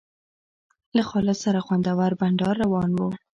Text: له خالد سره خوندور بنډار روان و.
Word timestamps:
له 0.95 1.01
خالد 1.09 1.37
سره 1.43 1.59
خوندور 1.65 2.11
بنډار 2.19 2.55
روان 2.63 2.91
و. 2.93 2.99